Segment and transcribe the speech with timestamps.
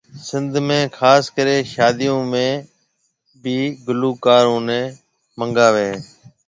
[0.27, 2.43] سنڌ ۾ خاص ڪري شاديون ۾
[3.41, 3.57] بي
[3.87, 4.81] گلوڪارون ني
[5.39, 5.97] منگاوي هي